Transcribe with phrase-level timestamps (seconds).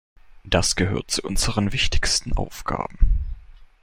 [0.45, 3.19] Das gehört zu unseren wichtigsten Aufgaben.